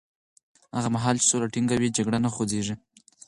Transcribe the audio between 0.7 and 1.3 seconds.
هغه مهال چې